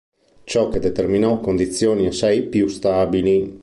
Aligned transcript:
Ciò 0.45 0.69
che 0.69 0.79
determinò 0.79 1.39
condizioni 1.39 2.07
assai 2.07 2.47
più 2.47 2.67
stabili. 2.67 3.59